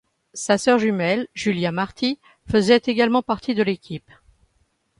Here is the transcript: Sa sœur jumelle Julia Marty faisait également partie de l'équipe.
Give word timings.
Sa 0.33 0.57
sœur 0.57 0.79
jumelle 0.79 1.27
Julia 1.35 1.71
Marty 1.71 2.17
faisait 2.47 2.81
également 2.87 3.21
partie 3.21 3.53
de 3.53 3.61
l'équipe. 3.61 4.09